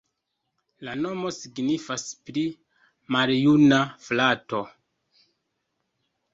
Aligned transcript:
La 0.87 0.95
nomo 1.01 1.31
signifas: 1.39 2.07
pli 2.31 2.45
maljuna 3.17 3.81
frato. 4.09 4.65